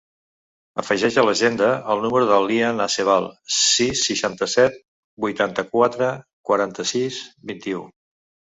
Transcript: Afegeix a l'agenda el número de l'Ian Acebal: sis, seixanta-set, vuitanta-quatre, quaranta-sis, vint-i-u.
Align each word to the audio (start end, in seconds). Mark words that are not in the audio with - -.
Afegeix 0.83 1.17
a 1.21 1.25
l'agenda 1.27 1.67
el 1.95 2.01
número 2.05 2.29
de 2.31 2.39
l'Ian 2.45 2.81
Acebal: 2.87 3.29
sis, 3.59 4.03
seixanta-set, 4.09 4.81
vuitanta-quatre, 5.29 6.11
quaranta-sis, 6.53 7.23
vint-i-u. 7.55 7.89